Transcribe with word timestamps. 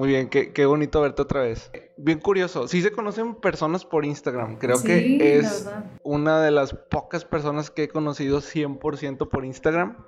Muy 0.00 0.08
bien, 0.08 0.30
qué, 0.30 0.54
qué, 0.54 0.64
bonito 0.64 1.02
verte 1.02 1.20
otra 1.20 1.42
vez. 1.42 1.70
Bien 1.98 2.20
curioso, 2.20 2.66
sí 2.68 2.80
se 2.80 2.90
conocen 2.90 3.34
personas 3.34 3.84
por 3.84 4.06
Instagram. 4.06 4.56
Creo 4.56 4.82
que 4.82 5.36
es 5.36 5.68
una 6.02 6.40
de 6.40 6.50
las 6.50 6.72
pocas 6.72 7.26
personas 7.26 7.70
que 7.70 7.82
he 7.82 7.88
conocido 7.88 8.40
100% 8.40 9.28
por 9.28 9.44
Instagram. 9.44 9.98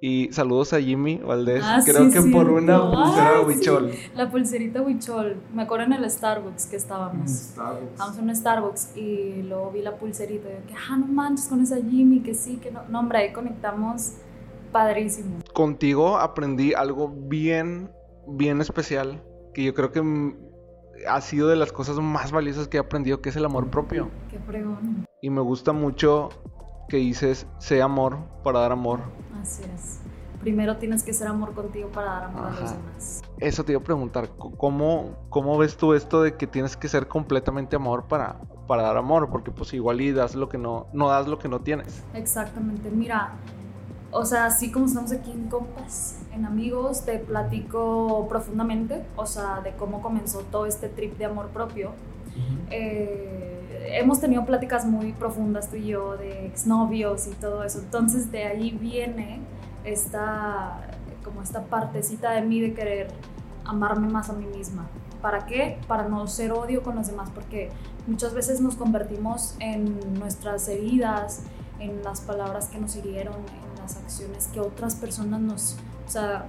Y 0.00 0.32
saludos 0.32 0.72
a 0.72 0.80
Jimmy 0.80 1.18
Valdés. 1.18 1.62
Ah, 1.62 1.82
Creo 1.84 2.10
que 2.10 2.22
por 2.32 2.48
una 2.48 2.80
pulsera 2.90 3.42
Huichol. 3.42 3.92
La 4.14 4.30
pulserita 4.30 4.80
Huichol. 4.80 5.36
Me 5.52 5.64
acuerdo 5.64 5.84
en 5.84 5.92
el 5.92 6.10
Starbucks 6.10 6.64
que 6.64 6.76
estábamos. 6.76 7.30
Starbucks. 7.30 7.92
Estábamos 7.92 8.18
en 8.18 8.24
un 8.24 8.34
Starbucks 8.34 8.96
y 8.96 9.42
luego 9.42 9.70
vi 9.70 9.82
la 9.82 9.98
pulserita. 9.98 10.48
Y 10.48 10.54
yo, 10.54 10.66
que, 10.66 10.74
ah, 10.90 10.96
no 10.96 11.08
manches, 11.08 11.46
con 11.46 11.60
esa 11.60 11.76
Jimmy, 11.76 12.20
que 12.20 12.32
sí, 12.32 12.56
que 12.56 12.70
no. 12.70 12.80
No, 12.88 13.00
hombre, 13.00 13.18
ahí 13.18 13.32
conectamos 13.34 14.14
padrísimo. 14.72 15.40
Contigo 15.52 16.16
aprendí 16.16 16.72
algo 16.72 17.08
bien, 17.14 17.90
bien 18.26 18.60
especial. 18.60 19.22
Que 19.54 19.64
yo 19.64 19.74
creo 19.74 19.92
que 19.92 20.02
ha 21.08 21.20
sido 21.20 21.48
de 21.48 21.56
las 21.56 21.72
cosas 21.72 21.98
más 21.98 22.32
valiosas 22.32 22.68
que 22.68 22.76
he 22.76 22.80
aprendido, 22.80 23.20
que 23.20 23.28
es 23.28 23.36
el 23.36 23.44
amor 23.44 23.70
propio. 23.70 24.10
Qué 24.30 24.38
fregón. 24.38 25.06
Y 25.20 25.30
me 25.30 25.40
gusta 25.40 25.72
mucho 25.72 26.30
que 26.88 26.96
dices, 26.98 27.46
sé 27.58 27.82
amor 27.82 28.18
para 28.42 28.60
dar 28.60 28.72
amor. 28.72 29.00
Así 29.40 29.62
es. 29.74 30.00
Primero 30.40 30.76
tienes 30.76 31.04
que 31.04 31.12
ser 31.12 31.28
amor 31.28 31.54
contigo 31.54 31.88
para 31.90 32.06
dar 32.06 32.24
amor 32.24 32.46
a 32.46 32.50
los 32.50 32.70
demás. 32.72 33.22
Eso 33.38 33.64
te 33.64 33.72
iba 33.72 33.80
a 33.80 33.84
preguntar, 33.84 34.30
¿cómo, 34.36 35.26
¿cómo 35.28 35.56
ves 35.56 35.76
tú 35.76 35.94
esto 35.94 36.22
de 36.22 36.36
que 36.36 36.48
tienes 36.48 36.76
que 36.76 36.88
ser 36.88 37.06
completamente 37.06 37.76
amor 37.76 38.08
para, 38.08 38.40
para 38.66 38.82
dar 38.82 38.96
amor? 38.96 39.30
Porque 39.30 39.52
pues 39.52 39.72
igual 39.72 40.00
y 40.00 40.12
das 40.12 40.34
lo 40.34 40.48
que 40.48 40.58
no, 40.58 40.88
no 40.92 41.08
das 41.08 41.28
lo 41.28 41.38
que 41.38 41.48
no 41.48 41.60
tienes. 41.60 42.02
Exactamente, 42.14 42.90
mira, 42.90 43.34
o 44.10 44.24
sea, 44.24 44.46
así 44.46 44.72
como 44.72 44.86
estamos 44.86 45.12
aquí 45.12 45.30
en 45.30 45.48
compas, 45.48 46.18
en 46.34 46.46
amigos, 46.46 47.04
te 47.04 47.18
platico 47.18 48.26
profundamente, 48.28 49.02
o 49.16 49.26
sea, 49.26 49.60
de 49.60 49.72
cómo 49.72 50.00
comenzó 50.02 50.40
todo 50.50 50.66
este 50.66 50.88
trip 50.88 51.16
de 51.18 51.26
amor 51.26 51.48
propio. 51.48 51.92
eh, 52.70 53.52
hemos 53.94 54.20
tenido 54.20 54.46
pláticas 54.46 54.86
muy 54.86 55.12
profundas 55.12 55.68
tú 55.68 55.76
y 55.76 55.88
yo 55.88 56.16
de 56.16 56.46
exnovios 56.46 57.26
y 57.26 57.30
todo 57.32 57.64
eso. 57.64 57.80
Entonces 57.80 58.30
de 58.32 58.44
ahí 58.44 58.70
viene 58.70 59.40
esta, 59.84 60.80
como 61.24 61.42
esta 61.42 61.64
partecita 61.64 62.30
de 62.32 62.42
mí 62.42 62.60
de 62.60 62.74
querer 62.74 63.08
amarme 63.64 64.08
más 64.08 64.30
a 64.30 64.32
mí 64.32 64.46
misma. 64.46 64.86
¿Para 65.20 65.46
qué? 65.46 65.78
Para 65.86 66.08
no 66.08 66.26
ser 66.26 66.52
odio 66.52 66.82
con 66.82 66.96
los 66.96 67.06
demás, 67.06 67.30
porque 67.32 67.70
muchas 68.06 68.34
veces 68.34 68.60
nos 68.60 68.74
convertimos 68.74 69.54
en 69.60 70.14
nuestras 70.18 70.66
heridas, 70.68 71.42
en 71.78 72.02
las 72.02 72.20
palabras 72.20 72.68
que 72.68 72.78
nos 72.78 72.96
hirieron, 72.96 73.34
en 73.34 73.82
las 73.82 73.96
acciones 73.96 74.48
que 74.48 74.60
otras 74.60 74.96
personas 74.96 75.40
nos, 75.40 75.76
sea, 76.12 76.46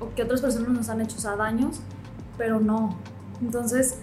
o 0.00 0.14
que 0.14 0.22
otras 0.22 0.40
personas 0.40 0.70
nos 0.70 0.88
han 0.88 1.00
hecho, 1.00 1.18
daños, 1.36 1.80
pero 2.36 2.60
no. 2.60 2.96
Entonces, 3.40 3.98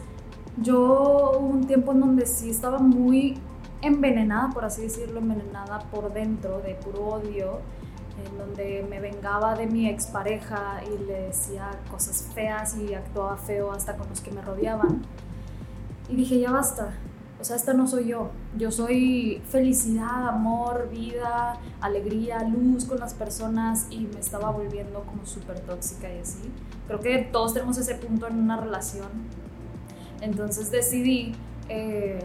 yo 0.58 1.34
hubo 1.38 1.48
un 1.48 1.68
tiempo 1.68 1.92
en 1.92 2.02
donde 2.02 2.26
sí 2.26 2.50
estaba 2.50 2.80
muy 2.80 3.38
envenenada, 3.81 4.50
por 4.50 4.66
así 4.66 4.84
decirlo, 4.84 5.20
envenenada 5.20 5.80
por 5.92 6.14
dentro 6.14 6.59
de 6.62 6.76
puro 6.76 7.08
odio, 7.08 7.59
en 8.26 8.38
donde 8.38 8.86
me 8.90 9.00
vengaba 9.00 9.56
de 9.56 9.68
mi 9.68 9.90
expareja 9.90 10.81
y 10.86 11.06
le 11.06 11.22
decía 11.28 11.72
cosas 11.92 12.30
feas 12.34 12.78
y 12.78 12.94
actuaba 12.94 13.38
feo 13.38 13.72
hasta 13.72 13.96
con 13.98 14.08
los 14.09 14.22
que 14.22 14.31
me 14.31 14.42
rodeaban. 14.42 15.02
Y 16.09 16.16
dije, 16.16 16.40
ya 16.40 16.52
basta, 16.52 16.94
o 17.39 17.44
sea, 17.44 17.55
esta 17.55 17.73
no 17.73 17.88
soy 17.88 18.08
yo. 18.08 18.31
Yo 18.58 18.72
soy 18.72 19.41
felicidad, 19.50 20.30
amor, 20.30 20.89
vida, 20.89 21.58
alegría, 21.81 22.44
luz 22.44 22.86
con 22.86 23.00
las 23.00 23.14
personas 23.14 23.88
y 23.89 24.08
me 24.08 24.19
estaba 24.19 24.52
volviendo 24.52 25.03
como 25.03 25.25
súper 25.25 25.59
tóxica 25.59 26.13
y 26.13 26.19
así. 26.19 26.52
Creo 26.88 27.00
que 27.00 27.17
todos 27.31 27.53
tenemos 27.53 27.78
ese 27.78 27.95
punto 27.95 28.28
en 28.28 28.39
una 28.39 28.58
relación 28.58 29.09
entonces 30.22 30.72
decidí 30.72 31.33
eh, 31.69 32.19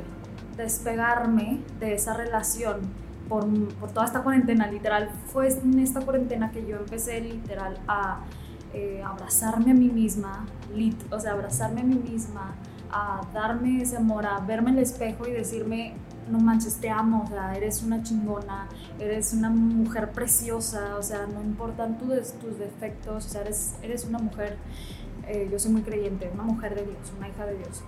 despegarme 0.57 1.61
de 1.79 1.95
esa 1.95 2.15
relación 2.15 2.81
por, 3.29 3.47
por, 3.75 3.91
toda 3.91 4.07
esta 4.07 4.23
cuarentena. 4.23 4.71
Literal, 4.71 5.11
fue 5.27 5.49
en 5.49 5.79
esta 5.79 6.01
cuarentena 6.01 6.51
que 6.51 6.67
yo 6.67 6.77
empecé 6.77 7.21
literal 7.21 7.79
a 7.87 8.21
eh, 8.73 9.03
abrazarme 9.05 9.73
a 9.73 9.75
mí 9.75 9.89
misma, 9.89 10.47
o 11.11 11.21
sea, 11.21 11.33
abrazarme 11.33 11.81
a 11.81 11.85
mí 11.85 11.97
misma, 11.97 12.55
a 12.93 13.21
darme 13.33 13.83
ese 13.83 13.97
amor, 13.97 14.27
a 14.27 14.39
verme 14.41 14.71
en 14.71 14.79
el 14.79 14.83
espejo 14.83 15.27
y 15.27 15.33
decirme, 15.33 15.95
no 16.31 16.39
manches, 16.39 16.77
te 16.77 16.91
amo, 16.91 17.25
o 17.25 17.29
sea, 17.29 17.55
eres 17.55 17.83
una 17.83 18.03
chingona, 18.03 18.69
eres 18.99 19.33
una 19.33 19.51
mujer 19.51 20.13
preciosa, 20.13 20.97
o 20.97 21.03
sea, 21.03 21.27
no 21.27 21.43
importan 21.43 21.99
tus, 21.99 22.33
tus 22.35 22.59
defectos, 22.59 23.27
o 23.27 23.29
sea, 23.29 23.41
eres, 23.43 23.75
eres 23.83 24.05
una 24.05 24.19
mujer 24.19 24.57
eh, 25.33 25.49
yo 25.49 25.61
soy 25.61 25.71
muy 25.71 25.83
creyente, 25.83 26.29
una 26.35 26.43
mujer 26.43 26.75
de 26.75 26.85
Dios, 26.85 27.13
una 27.17 27.29
hija 27.29 27.47
de 27.47 27.57
Dios. 27.57 27.83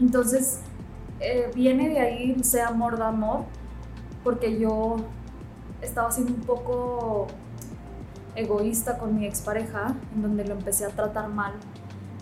Entonces, 0.00 0.60
eh, 1.20 1.52
viene 1.54 1.88
de 1.88 2.00
ahí 2.00 2.36
ese 2.40 2.62
amor 2.62 2.96
de 2.98 3.04
amor, 3.04 3.44
porque 4.24 4.58
yo 4.58 4.96
estaba 5.80 6.10
siendo 6.10 6.34
un 6.34 6.40
poco 6.40 7.28
egoísta 8.34 8.98
con 8.98 9.16
mi 9.16 9.24
expareja, 9.24 9.94
en 10.14 10.22
donde 10.22 10.44
lo 10.44 10.54
empecé 10.54 10.84
a 10.84 10.88
tratar 10.88 11.28
mal 11.28 11.52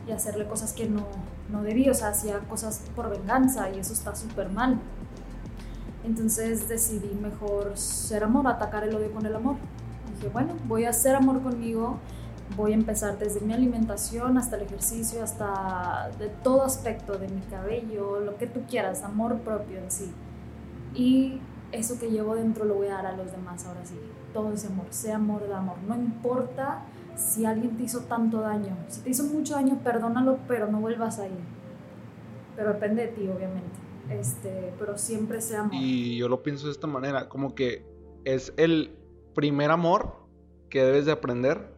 y 0.06 0.12
hacerle 0.12 0.46
cosas 0.46 0.72
que 0.72 0.88
no, 0.88 1.06
no 1.50 1.62
debía, 1.62 1.90
o 1.90 1.94
sea, 1.94 2.08
hacía 2.08 2.38
cosas 2.40 2.82
por 2.94 3.10
venganza 3.10 3.70
y 3.70 3.78
eso 3.78 3.92
está 3.92 4.14
súper 4.14 4.48
mal. 4.48 4.78
Entonces 6.04 6.68
decidí 6.68 7.14
mejor 7.20 7.76
ser 7.76 8.24
amor, 8.24 8.46
atacar 8.46 8.84
el 8.84 8.94
odio 8.94 9.10
con 9.12 9.26
el 9.26 9.34
amor. 9.34 9.56
Dije, 10.14 10.28
bueno, 10.28 10.54
voy 10.66 10.84
a 10.84 10.90
hacer 10.90 11.16
amor 11.16 11.42
conmigo 11.42 11.98
voy 12.54 12.72
a 12.72 12.74
empezar 12.74 13.18
desde 13.18 13.40
mi 13.40 13.52
alimentación 13.52 14.38
hasta 14.38 14.56
el 14.56 14.62
ejercicio, 14.62 15.22
hasta 15.22 16.10
de 16.18 16.28
todo 16.28 16.62
aspecto 16.62 17.18
de 17.18 17.28
mi 17.28 17.40
cabello, 17.42 18.20
lo 18.20 18.36
que 18.36 18.46
tú 18.46 18.60
quieras, 18.68 19.02
amor 19.02 19.38
propio 19.38 19.78
en 19.78 19.90
sí. 19.90 20.12
Y 20.94 21.40
eso 21.72 21.98
que 21.98 22.10
llevo 22.10 22.34
dentro 22.34 22.64
lo 22.64 22.74
voy 22.74 22.88
a 22.88 22.94
dar 22.94 23.06
a 23.06 23.16
los 23.16 23.32
demás 23.32 23.66
ahora 23.66 23.84
sí. 23.84 23.98
Todo 24.32 24.52
ese 24.52 24.68
amor, 24.68 24.86
sea 24.90 25.16
amor 25.16 25.46
de 25.46 25.54
amor. 25.54 25.76
No 25.86 25.96
importa 25.96 26.82
si 27.16 27.44
alguien 27.44 27.76
te 27.76 27.84
hizo 27.84 28.00
tanto 28.00 28.40
daño. 28.40 28.76
Si 28.88 29.00
te 29.00 29.10
hizo 29.10 29.24
mucho 29.24 29.54
daño, 29.54 29.80
perdónalo, 29.82 30.38
pero 30.46 30.70
no 30.70 30.80
vuelvas 30.80 31.18
ahí. 31.18 31.36
Pero 32.54 32.72
depende 32.74 33.06
de 33.06 33.08
ti, 33.08 33.28
obviamente. 33.28 33.76
Este, 34.10 34.72
pero 34.78 34.96
siempre 34.96 35.40
sea 35.40 35.60
amor. 35.60 35.74
Y 35.74 36.16
yo 36.16 36.28
lo 36.28 36.42
pienso 36.42 36.66
de 36.66 36.72
esta 36.72 36.86
manera, 36.86 37.28
como 37.28 37.54
que 37.54 37.84
es 38.24 38.52
el 38.56 38.96
primer 39.34 39.70
amor 39.70 40.14
que 40.70 40.82
debes 40.84 41.06
de 41.06 41.12
aprender 41.12 41.74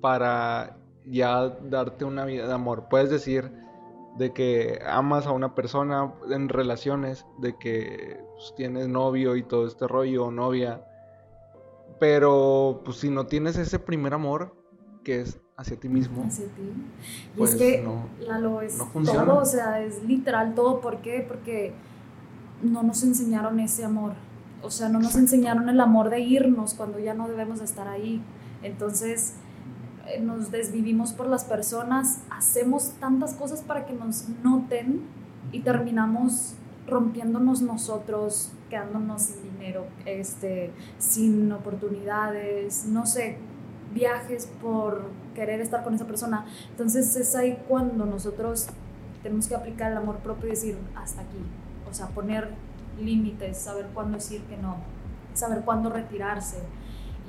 para 0.00 0.78
ya 1.04 1.48
darte 1.48 2.04
una 2.04 2.24
vida 2.24 2.46
de 2.46 2.52
amor. 2.52 2.86
Puedes 2.88 3.10
decir 3.10 3.50
de 4.18 4.32
que 4.32 4.80
amas 4.86 5.26
a 5.26 5.32
una 5.32 5.54
persona 5.54 6.14
en 6.30 6.48
relaciones, 6.48 7.26
de 7.38 7.56
que 7.58 8.20
pues, 8.34 8.54
tienes 8.56 8.88
novio 8.88 9.36
y 9.36 9.42
todo 9.42 9.66
este 9.66 9.86
rollo 9.86 10.26
o 10.26 10.30
novia, 10.30 10.84
pero 11.98 12.82
pues 12.84 12.98
si 12.98 13.10
no 13.10 13.26
tienes 13.26 13.56
ese 13.56 13.78
primer 13.78 14.14
amor 14.14 14.54
que 15.04 15.20
es 15.20 15.38
hacia 15.56 15.78
ti 15.78 15.88
mismo. 15.88 16.24
Hacia 16.24 16.46
ti. 16.46 16.62
Y 16.62 17.30
es 17.30 17.36
pues, 17.36 17.54
que 17.54 17.82
no, 17.82 18.08
Lalo, 18.20 18.60
es 18.60 18.76
todo, 18.76 19.38
o 19.38 19.44
sea, 19.44 19.80
es 19.80 20.02
literal 20.04 20.54
todo. 20.54 20.80
¿Por 20.80 21.00
qué? 21.00 21.24
Porque 21.26 21.72
no 22.62 22.82
nos 22.82 23.02
enseñaron 23.02 23.60
ese 23.60 23.84
amor. 23.84 24.14
O 24.62 24.70
sea, 24.70 24.88
no 24.88 24.98
nos 24.98 25.14
enseñaron 25.14 25.68
el 25.68 25.80
amor 25.80 26.10
de 26.10 26.20
irnos 26.20 26.74
cuando 26.74 26.98
ya 26.98 27.14
no 27.14 27.28
debemos 27.28 27.60
estar 27.60 27.88
ahí. 27.88 28.22
Entonces, 28.62 29.34
eh, 30.08 30.20
nos 30.20 30.50
desvivimos 30.50 31.12
por 31.12 31.26
las 31.26 31.44
personas, 31.44 32.20
hacemos 32.30 32.92
tantas 33.00 33.34
cosas 33.34 33.60
para 33.62 33.86
que 33.86 33.92
nos 33.92 34.28
noten 34.42 35.02
y 35.52 35.60
terminamos 35.60 36.54
rompiéndonos 36.86 37.62
nosotros, 37.62 38.52
quedándonos 38.70 39.22
sin 39.22 39.45
dinero, 39.58 39.86
este, 40.04 40.70
sin 40.98 41.50
oportunidades, 41.52 42.86
no 42.86 43.06
sé, 43.06 43.38
viajes 43.92 44.48
por 44.60 45.10
querer 45.34 45.60
estar 45.60 45.84
con 45.84 45.94
esa 45.94 46.06
persona. 46.06 46.46
Entonces 46.70 47.14
es 47.16 47.34
ahí 47.34 47.58
cuando 47.68 48.06
nosotros 48.06 48.68
tenemos 49.22 49.48
que 49.48 49.54
aplicar 49.54 49.92
el 49.92 49.98
amor 49.98 50.16
propio 50.18 50.48
y 50.48 50.50
decir 50.50 50.78
hasta 50.94 51.22
aquí, 51.22 51.38
o 51.88 51.94
sea, 51.94 52.08
poner 52.08 52.50
límites, 53.00 53.58
saber 53.58 53.86
cuándo 53.92 54.16
decir 54.16 54.42
que 54.42 54.56
no, 54.56 54.76
saber 55.34 55.62
cuándo 55.62 55.90
retirarse 55.90 56.58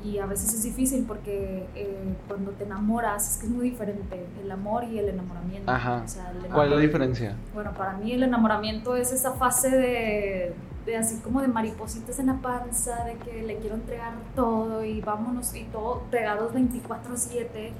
y 0.03 0.19
a 0.19 0.25
veces 0.25 0.53
es 0.53 0.63
difícil 0.63 1.05
porque 1.07 1.65
eh, 1.75 2.15
cuando 2.27 2.51
te 2.51 2.63
enamoras 2.63 3.33
es 3.33 3.37
que 3.37 3.47
es 3.47 3.51
muy 3.51 3.71
diferente 3.71 4.25
el 4.41 4.51
amor 4.51 4.83
y 4.83 4.99
el 4.99 5.09
enamoramiento. 5.09 5.71
Ajá. 5.71 6.05
¿Cuál 6.53 6.69
es 6.69 6.75
la 6.75 6.81
diferencia? 6.81 7.35
Bueno, 7.53 7.71
para 7.73 7.93
mí 7.93 8.11
el 8.11 8.23
enamoramiento 8.23 8.95
es 8.95 9.11
esa 9.11 9.33
fase 9.33 9.69
de, 9.69 10.53
de, 10.87 10.97
así 10.97 11.17
como 11.17 11.41
de 11.41 11.49
maripositas 11.49 12.17
en 12.17 12.27
la 12.27 12.41
panza, 12.41 13.03
de 13.03 13.15
que 13.17 13.43
le 13.43 13.57
quiero 13.57 13.75
entregar 13.75 14.13
todo 14.35 14.83
y 14.83 15.01
vámonos 15.01 15.53
y 15.53 15.65
todo 15.65 16.01
pegados 16.09 16.53
24/7. 16.53 17.73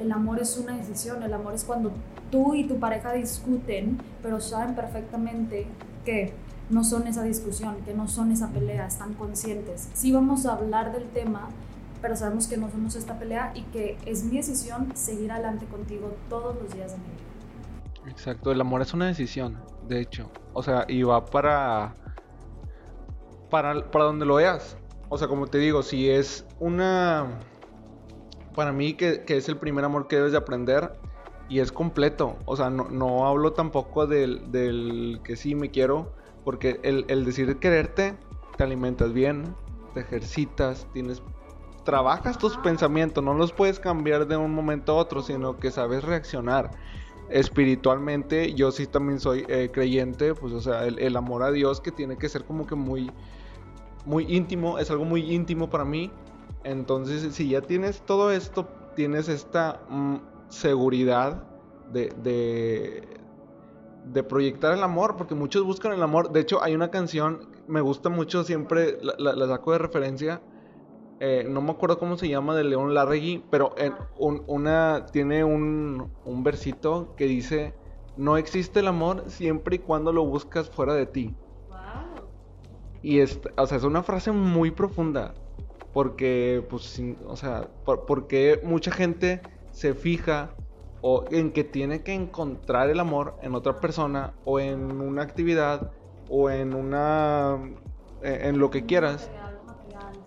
El 0.00 0.10
amor 0.10 0.40
es 0.40 0.56
una 0.58 0.76
decisión, 0.76 1.22
el 1.22 1.32
amor 1.32 1.54
es 1.54 1.64
cuando 1.64 1.92
tú 2.30 2.54
y 2.54 2.64
tu 2.64 2.80
pareja 2.80 3.12
discuten, 3.12 3.98
pero 4.22 4.40
saben 4.40 4.74
perfectamente 4.74 5.66
que 6.04 6.34
no 6.70 6.82
son 6.82 7.06
esa 7.06 7.22
discusión, 7.22 7.76
que 7.84 7.94
no 7.94 8.08
son 8.08 8.32
esa 8.32 8.48
pelea, 8.48 8.86
están 8.86 9.14
conscientes. 9.14 9.88
Sí 9.92 10.12
vamos 10.12 10.46
a 10.46 10.54
hablar 10.54 10.92
del 10.92 11.04
tema, 11.10 11.48
pero 12.02 12.16
sabemos 12.16 12.46
que 12.46 12.56
no 12.56 12.70
somos 12.70 12.96
esta 12.96 13.18
pelea 13.18 13.52
y 13.54 13.62
que 13.64 13.98
es 14.06 14.24
mi 14.24 14.36
decisión 14.36 14.92
seguir 14.96 15.30
adelante 15.30 15.66
contigo 15.66 16.14
todos 16.28 16.56
los 16.60 16.74
días 16.74 16.92
de 16.92 16.98
mi 16.98 17.04
vida. 17.04 18.10
Exacto, 18.10 18.50
el 18.52 18.60
amor 18.60 18.82
es 18.82 18.94
una 18.94 19.06
decisión, 19.06 19.58
de 19.88 20.00
hecho. 20.00 20.30
O 20.52 20.62
sea, 20.62 20.84
y 20.88 21.02
va 21.02 21.24
para, 21.26 21.94
para, 23.50 23.90
para 23.90 24.04
donde 24.06 24.26
lo 24.26 24.36
veas. 24.36 24.76
O 25.08 25.18
sea, 25.18 25.28
como 25.28 25.46
te 25.46 25.58
digo, 25.58 25.82
si 25.82 26.10
es 26.10 26.44
una... 26.58 27.26
Para 28.54 28.72
mí 28.72 28.94
que, 28.94 29.22
es 29.26 29.48
el 29.48 29.58
primer 29.58 29.84
amor 29.84 30.08
que 30.08 30.16
debes 30.16 30.32
de 30.32 30.38
aprender 30.38 30.98
y 31.48 31.60
es 31.60 31.70
completo. 31.70 32.36
O 32.46 32.56
sea, 32.56 32.70
no, 32.70 33.26
hablo 33.26 33.52
tampoco 33.52 34.06
del, 34.06 34.50
del, 34.50 35.20
que 35.22 35.36
sí 35.36 35.54
me 35.54 35.70
quiero, 35.70 36.12
porque 36.42 36.80
el, 36.82 37.04
el 37.08 37.24
decir 37.24 37.58
quererte, 37.58 38.16
te 38.56 38.64
alimentas 38.64 39.12
bien, 39.12 39.54
te 39.92 40.00
ejercitas, 40.00 40.86
tienes 40.94 41.22
trabajas 41.86 42.36
tus 42.36 42.58
pensamientos, 42.58 43.24
no 43.24 43.32
los 43.32 43.52
puedes 43.52 43.80
cambiar 43.80 44.26
de 44.26 44.36
un 44.36 44.52
momento 44.52 44.92
a 44.92 44.96
otro, 44.96 45.22
sino 45.22 45.56
que 45.56 45.70
sabes 45.70 46.04
reaccionar. 46.04 46.72
Espiritualmente, 47.28 48.54
yo 48.54 48.70
sí 48.70 48.86
también 48.86 49.18
soy 49.18 49.44
eh, 49.48 49.70
creyente, 49.72 50.34
pues 50.34 50.52
o 50.52 50.60
sea, 50.60 50.84
el, 50.86 51.16
amor 51.16 51.42
a 51.42 51.50
Dios 51.50 51.80
que 51.80 51.90
tiene 51.90 52.16
que 52.16 52.28
ser 52.28 52.44
como 52.44 52.66
que 52.66 52.76
muy, 52.76 53.10
muy 54.04 54.24
íntimo, 54.32 54.78
es 54.78 54.90
algo 54.90 55.04
muy 55.04 55.32
íntimo 55.32 55.68
para 55.68 55.84
mí. 55.84 56.12
Entonces, 56.62 57.34
si 57.34 57.48
ya 57.48 57.62
tienes 57.62 58.00
todo 58.02 58.30
esto, 58.30 58.68
tienes 58.94 59.28
esta 59.28 59.80
mm, 59.88 60.16
seguridad 60.48 61.42
de, 61.92 62.12
de, 62.22 63.08
de, 64.12 64.22
proyectar 64.22 64.72
el 64.72 64.82
amor, 64.84 65.16
porque 65.16 65.34
muchos 65.34 65.64
buscan 65.64 65.92
el 65.92 66.02
amor. 66.02 66.30
De 66.30 66.40
hecho, 66.40 66.62
hay 66.62 66.74
una 66.74 66.90
canción, 66.90 67.48
me 67.66 67.80
gusta 67.80 68.08
mucho, 68.08 68.44
siempre 68.44 68.98
la, 69.02 69.32
la 69.32 69.48
saco 69.48 69.72
de 69.72 69.78
referencia 69.78 70.40
eh, 71.18 71.46
no 71.48 71.62
me 71.62 71.70
acuerdo 71.70 71.98
cómo 71.98 72.18
se 72.18 72.28
llama, 72.28 72.54
de 72.54 72.64
León 72.64 72.92
Larregui, 72.92 73.42
pero 73.50 73.74
en 73.78 73.94
una, 74.18 75.06
tiene 75.12 75.44
un, 75.44 76.12
un 76.24 76.42
versito 76.42 77.14
que 77.16 77.24
dice, 77.24 77.74
no 78.16 78.36
existe 78.36 78.80
el 78.80 78.88
amor 78.88 79.24
siempre 79.28 79.76
y 79.76 79.78
cuando 79.78 80.12
lo 80.12 80.26
buscas 80.26 80.68
fuera 80.68 80.94
de 80.94 81.06
ti. 81.06 81.34
Y 83.02 83.20
es, 83.20 83.40
o 83.56 83.66
sea, 83.66 83.78
es 83.78 83.84
una 83.84 84.02
frase 84.02 84.32
muy 84.32 84.70
profunda, 84.70 85.34
porque, 85.92 86.66
pues, 86.68 87.00
o 87.26 87.36
sea, 87.36 87.68
porque 87.84 88.60
mucha 88.62 88.90
gente 88.90 89.40
se 89.70 89.94
fija 89.94 90.50
o 91.00 91.24
en 91.30 91.52
que 91.52 91.64
tiene 91.64 92.02
que 92.02 92.12
encontrar 92.12 92.90
el 92.90 93.00
amor 93.00 93.36
en 93.42 93.54
otra 93.54 93.80
persona 93.80 94.34
o 94.44 94.58
en 94.60 95.00
una 95.00 95.22
actividad 95.22 95.92
o 96.28 96.50
en 96.50 96.74
una 96.74 97.58
en 98.22 98.58
lo 98.58 98.70
que 98.70 98.86
quieras 98.86 99.30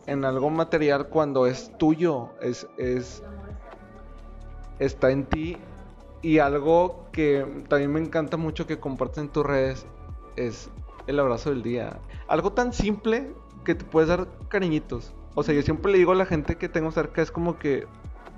en 0.09 0.25
algo 0.25 0.49
material 0.49 1.07
cuando 1.07 1.45
es 1.45 1.71
tuyo, 1.77 2.29
es, 2.41 2.67
es 2.77 3.21
está 4.79 5.11
en 5.11 5.25
ti. 5.25 5.57
Y 6.21 6.39
algo 6.39 7.05
que 7.11 7.45
también 7.69 7.93
me 7.93 7.99
encanta 7.99 8.35
mucho 8.35 8.67
que 8.67 8.79
compartes 8.79 9.19
en 9.19 9.29
tus 9.29 9.45
redes 9.45 9.85
es 10.35 10.69
el 11.07 11.19
abrazo 11.19 11.51
del 11.51 11.63
día. 11.63 11.99
Algo 12.27 12.51
tan 12.51 12.73
simple 12.73 13.31
que 13.63 13.75
te 13.75 13.85
puedes 13.85 14.09
dar 14.09 14.27
cariñitos. 14.49 15.13
O 15.35 15.43
sea, 15.43 15.53
yo 15.53 15.61
siempre 15.61 15.91
le 15.91 15.99
digo 15.99 16.11
a 16.11 16.15
la 16.15 16.25
gente 16.25 16.57
que 16.57 16.67
tengo 16.67 16.91
cerca, 16.91 17.21
es 17.21 17.31
como 17.31 17.57
que, 17.57 17.85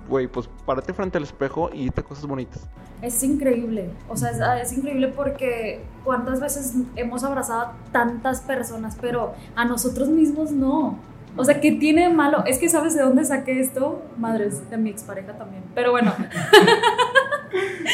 güey, 0.08 0.28
pues 0.28 0.48
párate 0.64 0.92
frente 0.92 1.18
al 1.18 1.24
espejo 1.24 1.70
y 1.72 1.90
te 1.90 2.02
cosas 2.02 2.26
bonitas. 2.26 2.68
Es 3.00 3.20
increíble, 3.24 3.90
o 4.08 4.16
sea, 4.16 4.30
es, 4.30 4.70
es, 4.70 4.78
increíble 4.78 5.08
porque 5.08 5.82
cuántas 6.04 6.38
veces 6.38 6.74
hemos 6.94 7.24
abrazado 7.24 7.62
a 7.62 7.72
tantas 7.90 8.42
personas, 8.42 8.96
pero 9.00 9.34
a 9.56 9.64
nosotros 9.64 10.08
mismos 10.08 10.52
no. 10.52 10.98
O 11.36 11.44
sea, 11.44 11.60
¿qué 11.60 11.72
tiene 11.72 12.10
malo? 12.10 12.44
Es 12.46 12.58
que 12.58 12.68
sabes 12.68 12.94
de 12.94 13.02
dónde 13.02 13.24
saqué 13.24 13.60
esto, 13.60 14.02
madres, 14.18 14.68
de 14.70 14.76
mi 14.76 14.90
expareja 14.90 15.32
también. 15.32 15.62
Pero 15.74 15.92
bueno. 15.92 16.12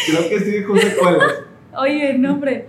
Creo 0.07 0.29
que 0.29 0.41
sí, 0.41 0.63
José. 0.63 0.97
Oye, 1.77 2.19
no, 2.19 2.33
hombre. 2.33 2.69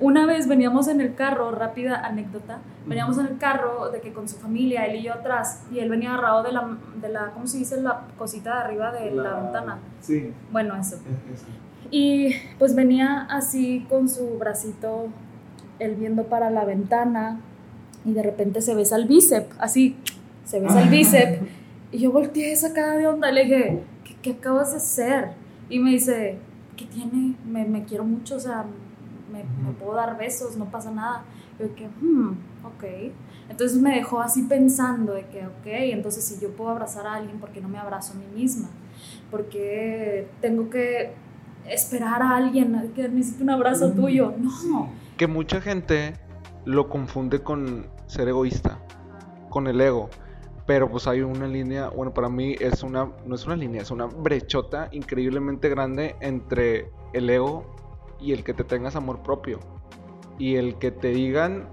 Una 0.00 0.24
vez 0.24 0.48
veníamos 0.48 0.88
en 0.88 1.02
el 1.02 1.14
carro, 1.14 1.50
rápida 1.50 2.06
anécdota, 2.06 2.60
veníamos 2.86 3.18
en 3.18 3.26
el 3.26 3.36
carro 3.36 3.90
de 3.90 4.00
que 4.00 4.14
con 4.14 4.30
su 4.30 4.36
familia, 4.38 4.86
él 4.86 4.96
y 4.96 5.02
yo 5.02 5.12
atrás, 5.12 5.64
y 5.70 5.78
él 5.80 5.90
venía 5.90 6.14
agarrado 6.14 6.42
de 6.42 6.52
la, 6.52 6.78
de 7.02 7.08
la 7.10 7.32
¿cómo 7.32 7.46
se 7.46 7.58
dice? 7.58 7.82
La 7.82 8.06
cosita 8.16 8.54
de 8.54 8.60
arriba 8.60 8.92
de 8.92 9.10
la, 9.10 9.34
ventana. 9.34 9.78
Sí. 10.00 10.32
Bueno, 10.50 10.74
eso. 10.74 10.96
Y 11.90 12.34
pues 12.58 12.74
venía 12.74 13.26
así 13.28 13.84
con 13.90 14.08
su 14.08 14.38
bracito, 14.38 15.08
él 15.78 15.96
viendo 15.96 16.24
para 16.24 16.48
la 16.48 16.64
ventana, 16.64 17.38
y 18.04 18.14
de 18.14 18.22
repente 18.22 18.62
se 18.62 18.74
besa 18.74 18.96
el 18.96 19.06
bíceps, 19.06 19.54
así, 19.58 19.98
se 20.50 20.60
besa 20.60 20.82
el 20.82 20.88
bíceps. 20.88 21.40
Y 21.92 21.98
yo 21.98 22.12
volteé 22.12 22.54
cara 22.74 22.96
de 22.96 23.06
onda, 23.06 23.30
le 23.30 23.44
dije, 23.44 23.82
¿qué, 24.22 24.32
acabas 24.32 24.72
de 24.72 24.78
hacer? 24.78 25.30
Y 25.68 25.78
me 25.78 25.90
dice, 25.90 26.38
¿qué 26.76 26.84
tiene? 26.86 27.36
Me, 27.46 27.64
me 27.64 27.84
quiero 27.84 28.04
mucho, 28.04 28.36
o 28.36 28.40
sea, 28.40 28.64
me, 29.32 29.44
me, 29.64 29.72
puedo 29.72 29.94
dar 29.94 30.18
besos, 30.18 30.56
no 30.56 30.66
pasa 30.66 30.90
nada. 30.90 31.24
yo 31.58 31.74
que, 31.74 31.86
hmm, 31.86 32.30
ok. 32.64 33.12
Entonces 33.48 33.80
me 33.80 33.94
dejó 33.94 34.20
así 34.20 34.42
pensando 34.42 35.14
de 35.14 35.26
que, 35.26 35.46
ok, 35.46 35.66
entonces 35.66 36.24
si 36.24 36.40
yo 36.40 36.50
puedo 36.50 36.70
abrazar 36.70 37.06
a 37.06 37.14
alguien, 37.14 37.38
¿por 37.38 37.50
qué 37.50 37.60
no 37.60 37.68
me 37.68 37.78
abrazo 37.78 38.14
a 38.14 38.16
mí 38.16 38.26
misma? 38.40 38.68
Porque 39.30 40.28
tengo 40.40 40.70
que 40.70 41.12
esperar 41.68 42.22
a 42.22 42.36
alguien 42.36 42.92
que 42.94 43.08
necesite 43.08 43.42
un 43.42 43.50
abrazo 43.50 43.92
tuyo. 43.92 44.34
No. 44.38 44.90
Que 45.16 45.26
mucha 45.26 45.60
gente 45.60 46.14
lo 46.64 46.88
confunde 46.88 47.40
con 47.42 47.86
ser 48.06 48.28
egoísta, 48.28 48.78
con 49.48 49.66
el 49.66 49.80
ego. 49.80 50.10
Pero 50.70 50.88
pues 50.88 51.08
hay 51.08 51.20
una 51.20 51.48
línea, 51.48 51.88
bueno, 51.88 52.14
para 52.14 52.28
mí 52.28 52.54
es 52.60 52.84
una, 52.84 53.10
no 53.26 53.34
es 53.34 53.44
una 53.44 53.56
línea, 53.56 53.82
es 53.82 53.90
una 53.90 54.06
brechota 54.06 54.88
increíblemente 54.92 55.68
grande 55.68 56.14
entre 56.20 56.92
el 57.12 57.28
ego 57.28 57.64
y 58.20 58.30
el 58.30 58.44
que 58.44 58.54
te 58.54 58.62
tengas 58.62 58.94
amor 58.94 59.20
propio. 59.20 59.58
Y 60.38 60.54
el 60.54 60.76
que 60.76 60.92
te 60.92 61.08
digan 61.08 61.68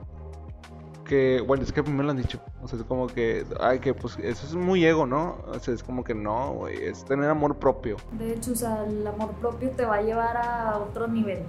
que, 1.06 1.44
bueno, 1.46 1.62
es 1.62 1.72
que 1.72 1.84
me 1.84 2.04
lo 2.04 2.10
han 2.10 2.18
dicho. 2.18 2.40
O 2.64 2.68
sea, 2.68 2.80
es 2.80 2.86
como 2.86 3.06
que, 3.06 3.46
ay, 3.60 3.78
que 3.78 3.94
pues 3.94 4.18
eso 4.18 4.48
es 4.48 4.56
muy 4.56 4.84
ego, 4.84 5.06
¿no? 5.06 5.44
O 5.46 5.60
sea, 5.60 5.76
es 5.76 5.84
como 5.84 6.04
que 6.04 6.16
no, 6.16 6.54
güey, 6.54 6.84
es 6.84 7.06
tener 7.06 7.30
amor 7.30 7.58
propio. 7.58 7.98
De 8.14 8.34
hecho, 8.34 8.54
o 8.54 8.56
sea, 8.56 8.84
el 8.84 9.06
amor 9.06 9.30
propio 9.34 9.70
te 9.70 9.86
va 9.86 9.98
a 9.98 10.02
llevar 10.02 10.38
a 10.38 10.80
otro 10.80 11.08
nivel 11.08 11.44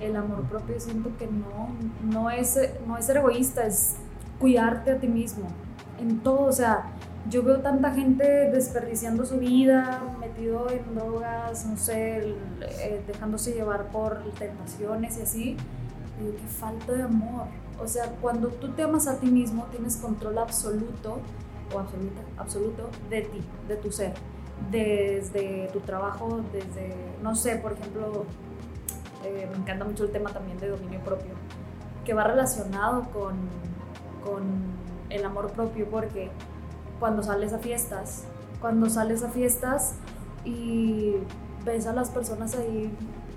el 0.00 0.16
amor 0.16 0.42
propio 0.48 0.80
siento 0.80 1.10
que 1.16 1.28
no, 1.28 1.68
no 2.02 2.28
es, 2.28 2.58
no 2.88 2.96
es 2.96 3.06
ser 3.06 3.18
egoísta, 3.18 3.66
es 3.66 3.96
cuidarte 4.40 4.90
a 4.92 4.98
ti 4.98 5.06
mismo 5.06 5.46
en 5.98 6.20
todo, 6.20 6.44
o 6.44 6.52
sea, 6.52 6.92
yo 7.28 7.42
veo 7.42 7.60
tanta 7.60 7.92
gente 7.92 8.24
desperdiciando 8.50 9.26
su 9.26 9.38
vida, 9.38 10.00
metido 10.18 10.70
en 10.70 10.94
drogas, 10.94 11.66
no 11.66 11.76
sé, 11.76 12.34
eh, 12.60 13.02
dejándose 13.06 13.52
llevar 13.52 13.88
por 13.88 14.22
tentaciones 14.38 15.18
y 15.18 15.22
así, 15.22 15.56
digo, 16.18 16.36
qué 16.36 16.46
falta 16.46 16.92
de 16.92 17.02
amor. 17.02 17.46
O 17.80 17.86
sea, 17.86 18.10
cuando 18.20 18.48
tú 18.48 18.72
te 18.72 18.82
amas 18.82 19.06
a 19.06 19.18
ti 19.18 19.26
mismo, 19.26 19.66
tienes 19.70 19.96
control 19.96 20.38
absoluto 20.38 21.18
o 21.74 21.78
absoluta, 21.78 22.20
absoluto 22.38 22.88
de 23.10 23.22
ti, 23.22 23.40
de 23.68 23.76
tu 23.76 23.92
ser, 23.92 24.14
desde 24.70 25.68
tu 25.72 25.80
trabajo, 25.80 26.40
desde, 26.52 26.94
no 27.22 27.36
sé, 27.36 27.56
por 27.56 27.72
ejemplo, 27.72 28.24
eh, 29.24 29.48
me 29.50 29.58
encanta 29.58 29.84
mucho 29.84 30.04
el 30.04 30.12
tema 30.12 30.30
también 30.30 30.58
de 30.58 30.68
dominio 30.68 31.00
propio, 31.00 31.34
que 32.04 32.14
va 32.14 32.24
relacionado 32.24 33.06
con 33.12 33.36
el 35.10 35.24
amor 35.24 35.52
propio, 35.52 35.86
porque 35.90 36.30
cuando 36.98 37.22
sales 37.22 37.52
a 37.52 37.58
fiestas, 37.58 38.24
cuando 38.60 38.88
sales 38.90 39.22
a 39.22 39.28
fiestas 39.28 39.94
y 40.44 41.14
ves 41.64 41.86
a 41.86 41.92
las 41.92 42.10
personas 42.10 42.56
ahí 42.56 42.92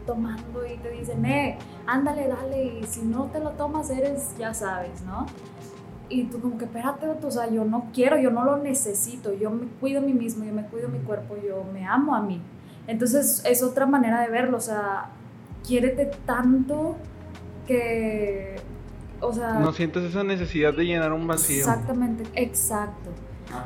tomando 0.05 0.65
y 0.65 0.77
te 0.77 0.89
dicen, 0.89 1.23
eh, 1.25 1.57
ándale, 1.85 2.27
dale, 2.27 2.79
y 2.79 2.83
si 2.83 3.01
no 3.01 3.25
te 3.25 3.39
lo 3.39 3.51
tomas 3.51 3.89
eres, 3.89 4.35
ya 4.37 4.53
sabes, 4.53 5.01
¿no? 5.03 5.25
Y 6.09 6.25
tú 6.25 6.41
como 6.41 6.57
que, 6.57 6.65
espérate, 6.65 7.07
o 7.07 7.31
sea, 7.31 7.49
yo 7.49 7.63
no 7.63 7.89
quiero, 7.93 8.17
yo 8.17 8.31
no 8.31 8.43
lo 8.43 8.57
necesito, 8.57 9.33
yo 9.33 9.49
me 9.49 9.67
cuido 9.79 9.99
a 9.99 10.03
mí 10.03 10.13
mismo, 10.13 10.43
yo 10.43 10.53
me 10.53 10.65
cuido 10.65 10.89
mi 10.89 10.99
cuerpo, 10.99 11.35
yo 11.37 11.63
me 11.71 11.85
amo 11.87 12.15
a 12.15 12.21
mí. 12.21 12.41
Entonces 12.87 13.43
es 13.45 13.63
otra 13.63 13.85
manera 13.85 14.21
de 14.21 14.29
verlo, 14.29 14.57
o 14.57 14.61
sea, 14.61 15.11
quiérete 15.65 16.11
tanto 16.25 16.95
que, 17.65 18.59
o 19.21 19.33
sea... 19.33 19.53
No 19.53 19.71
sientes 19.73 20.03
esa 20.03 20.23
necesidad 20.23 20.73
de 20.73 20.85
llenar 20.85 21.13
un 21.13 21.27
vacío. 21.27 21.59
Exactamente, 21.59 22.23
exacto. 22.35 23.11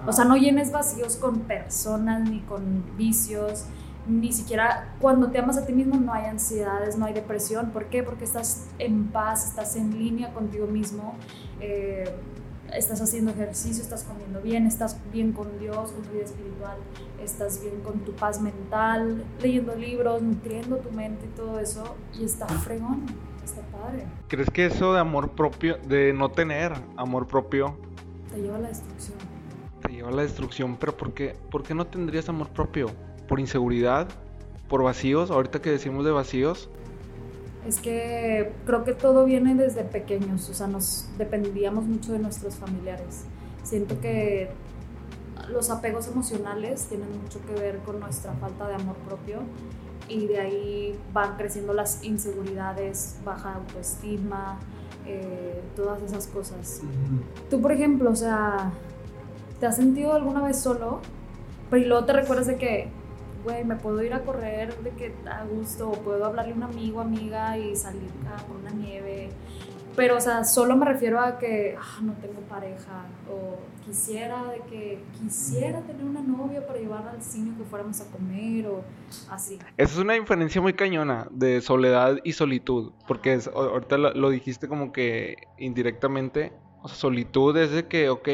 O 0.08 0.12
sea, 0.12 0.26
no 0.26 0.36
llenes 0.36 0.72
vacíos 0.72 1.16
con 1.16 1.42
personas 1.42 2.28
ni 2.30 2.40
con 2.42 2.84
vicios, 2.98 3.66
ni 4.08 4.32
siquiera 4.32 4.96
cuando 5.00 5.30
te 5.32 5.40
amas 5.40 5.58
a 5.58 5.66
ti 5.66 5.74
mismo 5.74 5.96
no 5.96 6.14
hay 6.14 6.26
ansiedades, 6.26 6.98
no 6.98 7.06
hay 7.06 7.14
depresión. 7.14 7.72
¿Por 7.72 7.86
qué? 7.86 8.04
Porque 8.04 8.24
estás 8.24 8.68
en 8.80 9.08
paz, 9.08 9.48
estás 9.48 9.76
en 9.76 9.98
línea 9.98 10.34
contigo 10.34 10.68
mismo. 10.68 11.16
Eh, 11.60 12.06
estás 12.74 13.02
haciendo 13.02 13.32
ejercicio, 13.32 13.84
estás 13.84 14.04
comiendo 14.04 14.42
bien, 14.42 14.66
estás 14.66 14.98
bien 15.12 15.32
con 15.32 15.60
Dios, 15.60 15.92
con 15.92 16.04
tu 16.04 16.12
vida 16.12 16.26
espiritual, 16.26 16.78
estás 17.22 17.62
bien 17.62 17.82
con 17.82 18.00
tu 18.00 18.14
paz 18.14 18.42
mental, 18.42 19.24
leyendo 19.42 19.76
libros, 19.76 20.22
nutriendo 20.22 20.78
tu 20.78 20.92
mente 20.92 21.26
y 21.26 21.36
todo 21.36 21.60
eso, 21.60 21.96
y 22.20 22.26
está 22.26 22.48
fregón, 22.48 23.06
está 23.46 23.62
padre. 23.62 24.06
¿Crees 24.28 24.50
que 24.50 24.66
eso 24.66 24.94
de 24.94 25.00
amor 25.00 25.32
propio, 25.32 25.78
de 25.88 26.14
no 26.14 26.30
tener 26.30 26.74
amor 26.98 27.28
propio, 27.28 27.78
te 28.32 28.42
lleva 28.42 28.58
a 28.58 28.60
la 28.60 28.68
destrucción? 28.68 29.18
Te 29.82 29.94
lleva 29.94 30.10
a 30.10 30.12
la 30.12 30.22
destrucción, 30.24 30.78
pero 30.78 30.98
¿por 30.98 31.14
qué, 31.14 31.36
¿por 31.50 31.64
qué 31.64 31.74
no 31.74 31.86
tendrías 31.88 32.28
amor 32.28 32.50
propio? 32.50 32.88
¿Por 33.28 33.40
inseguridad? 33.40 34.08
¿Por 34.68 34.84
vacíos? 34.84 35.32
Ahorita 35.32 35.62
que 35.62 35.72
decimos 35.72 36.04
de 36.06 36.12
vacíos. 36.12 36.70
Es 37.66 37.80
que 37.80 38.52
creo 38.66 38.84
que 38.84 38.94
todo 38.94 39.26
viene 39.26 39.56
desde 39.56 39.84
pequeños, 39.84 40.50
o 40.50 40.54
sea, 40.54 40.68
nos 40.68 41.08
dependíamos 41.18 41.86
mucho 41.86 42.12
de 42.12 42.20
nuestros 42.20 42.56
familiares. 42.56 43.26
Siento 43.64 44.00
que 44.00 44.50
los 45.50 45.70
apegos 45.70 46.08
emocionales 46.08 46.86
tienen 46.88 47.10
mucho 47.22 47.40
que 47.46 47.54
ver 47.54 47.80
con 47.80 48.00
nuestra 48.00 48.34
falta 48.34 48.68
de 48.68 48.76
amor 48.76 48.96
propio 48.98 49.40
y 50.08 50.28
de 50.28 50.40
ahí 50.40 51.00
van 51.14 51.36
creciendo 51.38 51.74
las 51.74 52.04
inseguridades, 52.04 53.18
baja 53.24 53.56
autoestima, 53.56 54.60
eh, 55.06 55.62
todas 55.76 56.02
esas 56.02 56.28
cosas. 56.28 56.82
Tú, 57.50 57.62
por 57.62 57.72
ejemplo, 57.72 58.12
o 58.12 58.16
sea, 58.16 58.72
¿te 59.60 59.66
has 59.66 59.76
sentido 59.76 60.14
alguna 60.14 60.44
vez 60.44 60.60
solo? 60.60 61.00
Pero 61.70 61.88
luego 61.88 62.06
te 62.06 62.14
recuerdas 62.14 62.48
de 62.48 62.58
que, 62.58 62.90
güey, 63.44 63.64
me 63.64 63.76
puedo 63.76 64.04
ir 64.04 64.14
a 64.14 64.22
correr 64.22 64.78
de 64.84 64.92
que 64.92 65.14
a 65.30 65.44
gusto, 65.46 65.90
o 65.90 65.94
puedo 65.94 66.26
hablarle 66.26 66.54
a 66.54 66.56
un 66.56 66.64
amigo, 66.64 67.02
amiga 67.02 67.58
y 67.58 67.76
salir 67.76 68.10
a 68.34 68.42
por 68.44 68.58
una 68.58 68.72
nieve 68.72 69.30
pero, 69.96 70.18
o 70.18 70.22
sea, 70.22 70.44
solo 70.44 70.76
me 70.76 70.86
refiero 70.86 71.20
a 71.20 71.38
que 71.38 71.76
ah, 71.80 72.00
no 72.02 72.14
tengo 72.14 72.42
pareja 72.42 73.06
o 73.30 73.60
quisiera 73.86 74.44
de 74.46 74.60
que 74.62 75.04
quisiera 75.20 75.82
tener 75.82 76.04
una 76.04 76.22
novia 76.22 76.66
para 76.66 76.80
llevarla 76.80 77.12
al 77.12 77.22
cine 77.22 77.56
que 77.58 77.64
fuéramos 77.64 78.02
a 78.02 78.12
comer 78.12 78.68
o 78.68 78.84
así. 79.30 79.60
Esa 79.78 79.94
es 79.94 79.98
una 79.98 80.14
diferencia 80.14 80.62
muy 80.62 80.74
cañona 80.74 81.28
de 81.32 81.62
soledad 81.62 82.18
y 82.24 82.34
solitud, 82.34 82.94
porque 83.08 83.40
ahorita 83.54 83.98
lo, 83.98 84.30
dijiste 84.30 84.68
como 84.68 84.92
que 84.92 85.36
indirectamente, 85.58 86.52
o 86.82 86.88
sea, 86.88 86.98
solitud 86.98 87.56
es 87.58 87.72
de 87.72 87.88
que, 87.88 88.10
ok, 88.10 88.30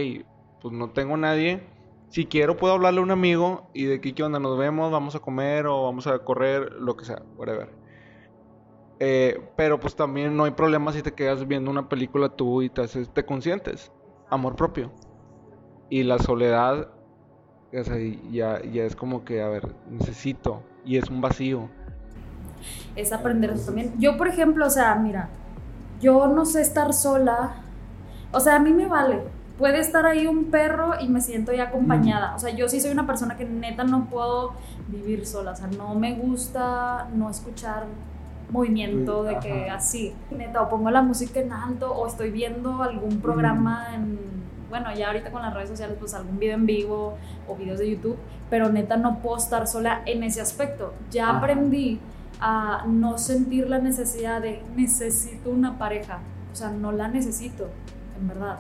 pues 0.62 0.74
no 0.74 0.90
tengo 0.92 1.18
nadie, 1.18 1.62
si 2.10 2.26
quiero 2.26 2.58
puedo 2.58 2.74
hablarle 2.74 3.00
a 3.00 3.04
un 3.04 3.12
amigo 3.12 3.70
y 3.74 3.86
de 3.86 3.96
aquí 3.96 4.14
qué 4.14 4.24
onda, 4.24 4.40
nos 4.40 4.58
vemos, 4.58 4.92
vamos 4.92 5.16
a 5.16 5.20
comer 5.20 5.66
o 5.68 5.84
vamos 5.84 6.08
a 6.08 6.20
correr, 6.20 6.74
lo 6.74 6.96
que 6.98 7.06
sea, 7.06 7.22
whatever. 7.38 7.81
Eh, 9.04 9.42
pero 9.56 9.80
pues 9.80 9.96
también 9.96 10.38
no 10.38 10.44
hay 10.44 10.52
problema 10.52 10.94
si 10.94 11.02
te 11.02 11.12
quedas 11.12 11.48
viendo 11.48 11.72
una 11.72 11.90
película 11.90 12.30
tú 12.30 12.62
y 12.62 12.70
te, 12.70 12.82
haces, 12.82 13.10
te 13.10 13.26
consientes. 13.26 13.92
Amor 14.30 14.56
propio. 14.56 14.92
Y 15.90 16.04
la 16.04 16.20
soledad, 16.20 16.88
ya, 18.32 18.62
ya 18.62 18.84
es 18.84 18.96
como 18.96 19.26
que, 19.26 19.42
a 19.42 19.48
ver, 19.48 19.74
necesito. 19.90 20.62
Y 20.86 20.98
es 20.98 21.10
un 21.10 21.20
vacío. 21.20 21.68
Es 22.96 23.12
aprender 23.12 23.58
también. 23.66 23.96
Yo, 23.98 24.18
por 24.18 24.28
ejemplo, 24.28 24.68
o 24.68 24.70
sea, 24.70 24.94
mira, 24.94 25.30
yo 26.00 26.28
no 26.28 26.46
sé 26.46 26.62
estar 26.62 26.94
sola. 26.94 27.56
O 28.32 28.40
sea, 28.40 28.58
a 28.58 28.60
mí 28.60 28.72
me 28.72 28.86
vale. 28.86 29.24
Puede 29.58 29.80
estar 29.80 30.06
ahí 30.06 30.28
un 30.28 30.52
perro 30.52 30.94
y 31.02 31.10
me 31.10 31.22
siento 31.22 31.52
ya 31.54 31.64
acompañada. 31.64 32.36
O 32.36 32.40
sea, 32.40 32.52
yo 32.52 32.70
sí 32.70 32.80
soy 32.80 32.92
una 32.92 33.08
persona 33.08 33.36
que 33.36 33.46
neta 33.46 33.84
no 33.84 34.06
puedo 34.12 34.54
vivir 34.90 35.26
sola. 35.26 35.54
O 35.54 35.56
sea, 35.56 35.66
no 35.76 35.96
me 35.96 36.14
gusta 36.14 37.10
no 37.16 37.32
escuchar 37.32 37.86
movimiento 38.52 39.24
de 39.24 39.40
que 39.40 39.70
así, 39.70 40.14
neta, 40.30 40.62
o 40.62 40.70
pongo 40.70 40.92
la 40.92 41.02
música 41.02 41.40
en 41.40 41.54
alto 41.54 41.92
o 41.92 42.06
estoy 42.06 42.32
viendo 42.32 42.84
algún 42.84 43.22
programa 43.22 43.96
en, 43.96 44.20
bueno, 44.70 44.94
ya 44.94 45.08
ahorita 45.08 45.32
con 45.32 45.42
las 45.42 45.54
redes 45.54 45.70
sociales, 45.70 45.96
pues 46.00 46.14
algún 46.14 46.38
video 46.38 46.56
en 46.56 46.66
vivo 46.66 47.18
o 47.48 47.56
videos 47.56 47.80
de 47.80 47.90
YouTube, 47.90 48.18
pero 48.50 48.70
neta 48.70 48.98
no 48.98 49.20
puedo 49.20 49.38
estar 49.38 49.68
sola 49.68 50.02
en 50.06 50.24
ese 50.24 50.42
aspecto. 50.42 50.94
Ya 51.10 51.30
aprendí 51.30 52.00
a 52.42 52.84
no 52.88 53.18
sentir 53.18 53.70
la 53.70 53.80
necesidad 53.80 54.42
de 54.42 54.62
necesito 54.76 55.50
una 55.50 55.78
pareja, 55.78 56.20
o 56.52 56.56
sea, 56.56 56.70
no 56.70 56.92
la 56.92 57.08
necesito, 57.08 57.70
en 58.20 58.28
verdad. 58.28 58.60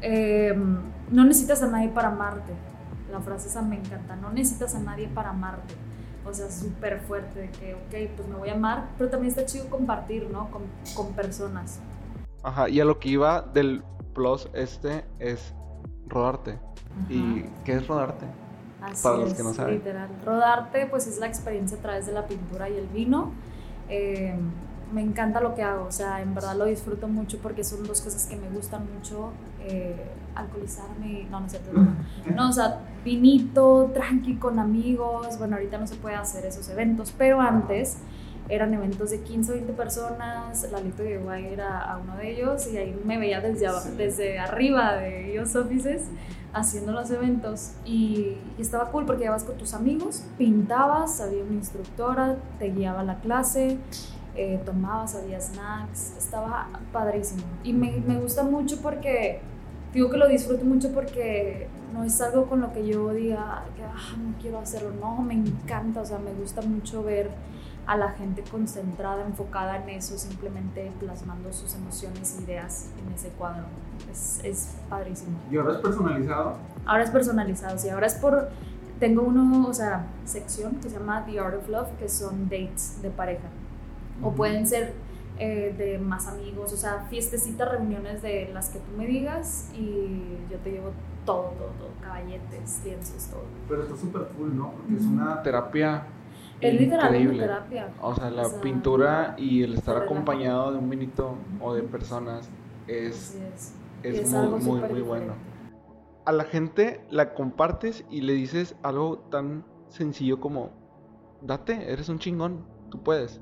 Em, 0.00 0.78
no 1.10 1.24
necesitas 1.24 1.62
a 1.62 1.66
nadie 1.66 1.88
para 1.88 2.08
amarte. 2.08 2.52
La 3.10 3.20
frase 3.20 3.48
esa 3.48 3.62
me 3.62 3.76
encanta, 3.76 4.16
no 4.16 4.30
necesitas 4.30 4.74
a 4.74 4.78
nadie 4.80 5.08
para 5.08 5.30
amarte 5.30 5.74
o 6.26 6.32
sea, 6.32 6.50
súper 6.50 7.00
fuerte, 7.00 7.40
de 7.40 7.50
que, 7.50 7.74
ok, 7.74 8.16
pues 8.16 8.28
me 8.28 8.36
voy 8.36 8.48
a 8.48 8.54
amar, 8.54 8.88
pero 8.98 9.10
también 9.10 9.30
está 9.30 9.44
chido 9.44 9.68
compartir, 9.68 10.28
¿no? 10.30 10.50
Con, 10.50 10.62
con 10.94 11.12
personas. 11.14 11.80
Ajá, 12.42 12.68
y 12.68 12.80
a 12.80 12.84
lo 12.84 12.98
que 12.98 13.08
iba 13.10 13.42
del 13.42 13.82
plus 14.14 14.48
este 14.54 15.04
es 15.18 15.54
rodarte. 16.06 16.58
¿Y 17.08 17.42
qué 17.64 17.74
es 17.74 17.86
rodarte? 17.86 18.26
Así 18.80 19.02
Para 19.02 19.16
los 19.16 19.34
que 19.34 19.42
no 19.42 19.52
saben. 19.52 19.74
Literal. 19.76 20.08
Rodarte, 20.24 20.86
pues 20.86 21.06
es 21.06 21.18
la 21.18 21.26
experiencia 21.26 21.78
a 21.78 21.80
través 21.80 22.06
de 22.06 22.12
la 22.12 22.26
pintura 22.26 22.68
y 22.68 22.76
el 22.76 22.86
vino. 22.86 23.32
Eh, 23.88 24.38
me 24.94 25.02
encanta 25.02 25.40
lo 25.40 25.54
que 25.54 25.62
hago, 25.62 25.86
o 25.86 25.92
sea, 25.92 26.22
en 26.22 26.34
verdad 26.34 26.56
lo 26.56 26.66
disfruto 26.66 27.08
mucho 27.08 27.38
porque 27.42 27.64
son 27.64 27.82
dos 27.84 28.00
cosas 28.00 28.26
que 28.26 28.36
me 28.36 28.48
gustan 28.50 28.86
mucho, 28.94 29.32
eh, 29.60 29.96
alcoholizarme 30.36 31.26
no, 31.30 31.40
no 31.40 31.48
sé, 31.48 31.60
no, 32.34 32.48
o 32.48 32.52
sea, 32.52 32.80
vinito, 33.04 33.90
tranqui 33.92 34.36
con 34.36 34.58
amigos, 34.58 35.36
bueno, 35.38 35.56
ahorita 35.56 35.78
no 35.78 35.86
se 35.86 35.96
puede 35.96 36.14
hacer 36.14 36.46
esos 36.46 36.68
eventos, 36.68 37.12
pero 37.16 37.40
antes 37.40 37.98
eran 38.48 38.72
eventos 38.74 39.10
de 39.10 39.20
15 39.22 39.50
o 39.50 39.54
20 39.54 39.72
personas, 39.72 40.70
Lalito 40.70 41.02
llegó 41.02 41.30
a 41.30 41.40
ir 41.40 41.60
a, 41.60 41.98
uno 42.02 42.16
de 42.16 42.30
ellos 42.30 42.70
y 42.72 42.76
ahí 42.76 43.00
me 43.04 43.18
veía 43.18 43.40
desde, 43.40 43.66
desde 43.96 44.38
arriba 44.38 44.94
de 44.94 45.32
ellos 45.32 45.56
offices 45.56 46.02
haciendo 46.52 46.92
los 46.92 47.10
eventos 47.10 47.72
y, 47.84 48.36
y, 48.56 48.62
estaba 48.62 48.92
cool 48.92 49.06
porque 49.06 49.24
ibas 49.24 49.42
con 49.42 49.56
tus 49.56 49.74
amigos, 49.74 50.22
pintabas, 50.38 51.20
había 51.20 51.42
una 51.42 51.54
instructora, 51.54 52.36
te 52.60 52.70
guiaba 52.70 53.02
la 53.02 53.18
clase 53.18 53.78
eh, 54.36 54.60
tomabas, 54.64 55.14
había 55.14 55.40
snacks, 55.40 56.14
estaba 56.18 56.68
padrísimo. 56.92 57.44
Y 57.62 57.72
me, 57.72 57.92
me, 58.06 58.18
gusta 58.18 58.42
mucho 58.42 58.80
porque, 58.82 59.40
digo 59.92 60.10
que 60.10 60.16
lo 60.16 60.28
disfruto 60.28 60.64
mucho 60.64 60.92
porque 60.92 61.68
no 61.92 62.02
es 62.02 62.20
algo 62.20 62.46
con 62.46 62.60
lo 62.60 62.72
que 62.72 62.86
yo 62.86 63.12
diga 63.12 63.64
que 63.76 63.84
ah, 63.84 64.16
no 64.18 64.34
quiero 64.40 64.58
hacerlo, 64.58 64.90
no, 65.00 65.22
me 65.22 65.34
encanta, 65.34 66.00
o 66.00 66.04
sea, 66.04 66.18
me 66.18 66.32
gusta 66.32 66.62
mucho 66.62 67.04
ver 67.04 67.30
a 67.86 67.96
la 67.96 68.10
gente 68.10 68.42
concentrada, 68.50 69.24
enfocada 69.24 69.76
en 69.76 69.90
eso, 69.90 70.18
simplemente 70.18 70.90
plasmando 70.98 71.52
sus 71.52 71.74
emociones 71.74 72.36
e 72.38 72.42
ideas 72.42 72.88
en 72.98 73.12
ese 73.12 73.28
cuadro. 73.28 73.64
Es, 74.10 74.40
es 74.42 74.74
padrísimo. 74.88 75.38
¿Y 75.50 75.56
ahora 75.58 75.74
es 75.74 75.78
personalizado? 75.78 76.56
Ahora 76.86 77.04
es 77.04 77.10
personalizado, 77.10 77.78
sí, 77.78 77.88
ahora 77.88 78.06
es 78.06 78.14
por... 78.14 78.48
Tengo 78.98 79.22
uno, 79.22 79.68
o 79.68 79.74
sea, 79.74 80.06
sección 80.24 80.76
que 80.76 80.88
se 80.88 80.98
llama 80.98 81.24
The 81.26 81.38
Art 81.38 81.56
of 81.56 81.68
Love, 81.68 81.88
que 81.98 82.08
son 82.08 82.48
dates 82.48 83.02
de 83.02 83.10
pareja 83.10 83.48
o 84.22 84.32
pueden 84.32 84.66
ser 84.66 84.94
eh, 85.36 85.74
de 85.76 85.98
más 85.98 86.28
amigos, 86.28 86.72
o 86.72 86.76
sea, 86.76 87.06
fiestecitas, 87.10 87.68
reuniones 87.68 88.22
de 88.22 88.50
las 88.54 88.68
que 88.68 88.78
tú 88.78 88.96
me 88.96 89.04
digas 89.04 89.68
y 89.74 90.38
yo 90.48 90.58
te 90.62 90.70
llevo 90.70 90.92
todo, 91.26 91.54
todo, 91.58 91.70
todo, 91.70 91.88
caballetes, 92.00 92.82
lienzos, 92.84 93.26
todo. 93.30 93.42
Pero 93.68 93.82
está 93.82 93.96
súper 93.96 94.28
cool, 94.36 94.56
¿no? 94.56 94.70
Porque 94.70 94.94
es 94.94 95.02
una 95.02 95.42
terapia. 95.42 96.06
Es 96.60 96.80
literalmente 96.80 97.34
una 97.34 97.42
terapia. 97.42 97.92
O 98.00 98.14
sea, 98.14 98.30
la 98.30 98.48
pintura 98.60 99.34
y 99.36 99.64
el 99.64 99.74
estar 99.74 99.96
acompañado 99.96 100.70
de 100.70 100.78
un 100.78 100.88
vinito 100.88 101.34
o 101.60 101.74
de 101.74 101.82
personas 101.82 102.48
es, 102.86 103.36
es, 104.04 104.30
muy, 104.30 104.60
muy, 104.60 104.80
muy 104.88 105.00
bueno. 105.00 105.32
A 106.26 106.30
la 106.30 106.44
gente 106.44 107.04
la 107.10 107.34
compartes 107.34 108.04
y 108.08 108.20
le 108.20 108.34
dices 108.34 108.76
algo 108.84 109.18
tan 109.30 109.64
sencillo 109.88 110.38
como, 110.38 110.70
date, 111.42 111.92
eres 111.92 112.08
un 112.08 112.20
chingón, 112.20 112.64
tú 112.88 113.02
puedes. 113.02 113.40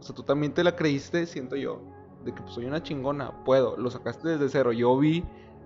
O 0.00 0.02
sea, 0.02 0.14
tú 0.14 0.22
también 0.22 0.52
te 0.52 0.62
la 0.64 0.76
creíste, 0.76 1.26
siento 1.26 1.56
yo, 1.56 1.80
de 2.24 2.32
que 2.32 2.40
pues, 2.42 2.54
soy 2.54 2.66
una 2.66 2.82
chingona, 2.82 3.44
puedo. 3.44 3.76
Lo 3.76 3.90
sacaste 3.90 4.28
desde 4.28 4.48
cero. 4.48 4.72
Yo 4.72 4.96
vi 4.98 5.24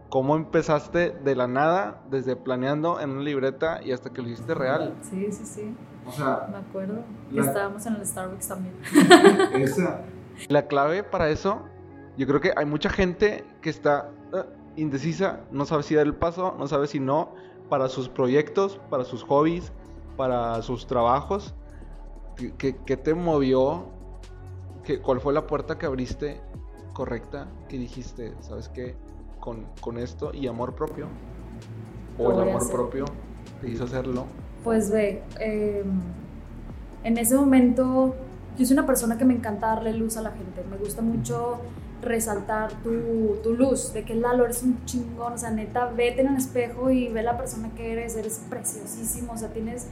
cómo 0.08 0.36
empezaste 0.36 1.10
de 1.10 1.34
la 1.34 1.46
nada, 1.46 2.02
desde 2.10 2.36
planeando 2.36 3.00
en 3.00 3.10
una 3.10 3.22
libreta 3.22 3.80
y 3.82 3.92
hasta 3.92 4.10
que 4.10 4.22
lo 4.22 4.28
hiciste 4.28 4.54
real. 4.54 4.94
Sí, 5.02 5.32
sí, 5.32 5.44
sí. 5.44 5.74
O 6.06 6.12
sea, 6.12 6.48
me 6.50 6.58
acuerdo. 6.58 7.02
Estábamos 7.34 7.86
en 7.86 7.94
el 7.94 8.06
Starbucks 8.06 8.48
también. 8.48 8.74
Esa. 9.54 10.02
La 10.48 10.66
clave 10.66 11.02
para 11.02 11.30
eso, 11.30 11.62
yo 12.16 12.26
creo 12.26 12.40
que 12.40 12.52
hay 12.56 12.66
mucha 12.66 12.90
gente 12.90 13.44
que 13.60 13.70
está 13.70 14.10
uh, 14.32 14.44
indecisa, 14.76 15.40
no 15.50 15.64
sabe 15.64 15.82
si 15.82 15.94
dar 15.94 16.06
el 16.06 16.14
paso, 16.14 16.56
no 16.58 16.66
sabe 16.66 16.88
si 16.88 17.00
no, 17.00 17.34
para 17.68 17.88
sus 17.88 18.08
proyectos, 18.08 18.80
para 18.90 19.04
sus 19.04 19.22
hobbies, 19.22 19.72
para 20.16 20.60
sus 20.62 20.86
trabajos. 20.86 21.54
¿Qué, 22.58 22.76
qué 22.84 22.96
te 22.96 23.14
movió 23.14 23.86
¿Cuál 25.02 25.20
fue 25.20 25.32
la 25.32 25.46
puerta 25.46 25.78
que 25.78 25.86
abriste 25.86 26.40
correcta 26.92 27.48
que 27.68 27.78
dijiste, 27.78 28.32
sabes 28.40 28.68
qué, 28.68 28.96
con, 29.40 29.66
con 29.80 29.98
esto 29.98 30.32
y 30.34 30.46
amor 30.46 30.74
propio? 30.74 31.06
¿O 32.18 32.30
el 32.32 32.48
amor 32.48 32.70
propio 32.70 33.04
te 33.60 33.68
hizo 33.68 33.84
hacerlo? 33.84 34.26
Pues 34.64 34.90
ve, 34.90 35.22
em, 35.38 36.00
en 37.04 37.18
ese 37.18 37.36
momento 37.36 38.14
yo 38.58 38.66
soy 38.66 38.74
una 38.74 38.86
persona 38.86 39.16
que 39.16 39.24
me 39.24 39.34
encanta 39.34 39.68
darle 39.68 39.92
luz 39.94 40.16
a 40.16 40.22
la 40.22 40.30
gente. 40.30 40.62
Me 40.70 40.76
gusta 40.76 41.00
mucho 41.00 41.58
resaltar 42.02 42.72
tu, 42.82 43.36
tu, 43.42 43.54
luz, 43.54 43.92
de 43.92 44.04
que 44.04 44.14
Lalo 44.14 44.44
eres 44.44 44.62
un 44.62 44.84
chingón, 44.84 45.34
o 45.34 45.38
sea, 45.38 45.50
neta, 45.50 45.86
vete 45.86 46.22
en 46.22 46.28
el 46.28 46.36
espejo 46.36 46.90
y 46.90 47.08
ve 47.08 47.22
la 47.22 47.38
persona 47.38 47.70
que 47.76 47.92
eres, 47.92 48.16
eres 48.16 48.42
preciosísimo, 48.50 49.32
o 49.34 49.36
sea, 49.36 49.52
tienes 49.52 49.86